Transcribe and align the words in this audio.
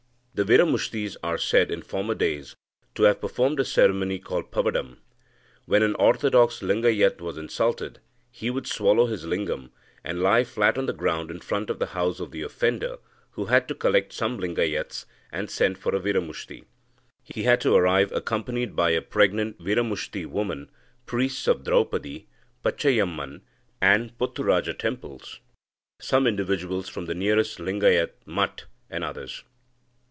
The 0.33 0.45
Viramushtis 0.45 1.17
are 1.21 1.37
said, 1.37 1.69
in 1.69 1.81
former 1.83 2.15
days, 2.15 2.55
to 2.95 3.03
have 3.03 3.19
performed 3.21 3.59
a 3.59 3.65
ceremony 3.65 4.17
called 4.17 4.49
pavadam. 4.49 4.97
When 5.65 5.83
an 5.83 5.93
orthodox 5.95 6.61
Lingayat 6.61 7.19
was 7.19 7.37
insulted, 7.37 7.99
he 8.31 8.49
would 8.49 8.65
swallow 8.65 9.05
his 9.07 9.23
lingam, 9.25 9.71
and 10.05 10.21
lie 10.23 10.43
flat 10.45 10.77
on 10.79 10.85
the 10.87 10.93
ground 10.93 11.29
in 11.29 11.41
front 11.41 11.69
of 11.69 11.77
the 11.79 11.87
house 11.87 12.19
of 12.21 12.31
the 12.31 12.41
offender, 12.43 12.97
who 13.31 13.47
had 13.47 13.67
to 13.67 13.75
collect 13.75 14.13
some 14.13 14.39
Lingayats, 14.39 15.05
and 15.33 15.51
send 15.51 15.77
for 15.77 15.93
a 15.93 15.99
Viramushti. 15.99 16.63
He 17.23 17.43
had 17.43 17.61
to 17.61 17.75
arrive 17.75 18.11
accompanied 18.11 18.75
by 18.75 18.91
a 18.91 19.01
pregnant 19.01 19.59
Viramushti 19.59 20.25
woman, 20.25 20.71
priests 21.05 21.45
of 21.45 21.65
Draupadi, 21.65 22.25
Pachaiamman, 22.63 23.41
and 23.81 24.17
Pothuraja 24.17 24.75
temples, 24.75 25.39
some 25.99 26.25
individuals 26.25 26.87
from 26.89 27.05
the 27.05 27.13
nearest 27.13 27.59
Lingayat 27.59 28.13
mutt, 28.25 28.65
and 28.89 29.03
others. 29.03 29.43